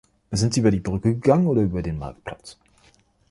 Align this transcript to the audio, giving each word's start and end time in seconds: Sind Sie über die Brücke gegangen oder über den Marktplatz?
Sind 0.31 0.51
Sie 0.55 0.61
über 0.61 0.71
die 0.71 0.79
Brücke 0.79 1.13
gegangen 1.13 1.45
oder 1.45 1.61
über 1.61 1.83
den 1.83 1.99
Marktplatz? 1.99 2.57